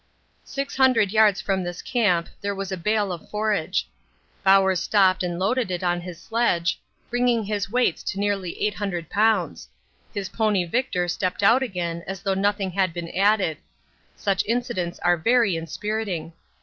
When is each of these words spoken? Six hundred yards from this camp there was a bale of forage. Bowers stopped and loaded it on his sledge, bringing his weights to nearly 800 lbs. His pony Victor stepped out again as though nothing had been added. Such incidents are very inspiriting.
Six 0.47 0.77
hundred 0.77 1.11
yards 1.11 1.41
from 1.41 1.63
this 1.63 1.83
camp 1.83 2.27
there 2.41 2.55
was 2.55 2.71
a 2.71 2.75
bale 2.75 3.11
of 3.11 3.29
forage. 3.29 3.87
Bowers 4.43 4.79
stopped 4.81 5.21
and 5.21 5.37
loaded 5.37 5.69
it 5.69 5.83
on 5.83 6.01
his 6.01 6.19
sledge, 6.19 6.79
bringing 7.11 7.43
his 7.43 7.69
weights 7.69 8.01
to 8.05 8.19
nearly 8.19 8.59
800 8.63 9.11
lbs. 9.11 9.67
His 10.11 10.27
pony 10.29 10.65
Victor 10.65 11.07
stepped 11.07 11.43
out 11.43 11.61
again 11.61 12.03
as 12.07 12.23
though 12.23 12.33
nothing 12.33 12.71
had 12.71 12.95
been 12.95 13.15
added. 13.15 13.59
Such 14.15 14.43
incidents 14.47 14.97
are 15.01 15.17
very 15.17 15.55
inspiriting. 15.55 16.33